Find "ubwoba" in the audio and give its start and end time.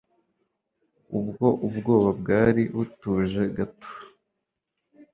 1.67-2.09